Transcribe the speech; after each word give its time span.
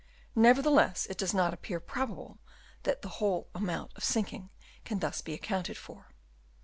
Nevertheless 0.33 1.05
it 1.11 1.17
does 1.19 1.31
not 1.31 1.53
appear 1.53 1.79
probable 1.79 2.39
that 2.85 3.03
the 3.03 3.07
whole 3.21 3.49
amount 3.53 3.91
of 3.95 4.03
sinking 4.03 4.49
can 4.83 4.97
be 4.97 4.99
thus 5.01 5.21
accounted 5.27 5.77
for. 5.77 6.15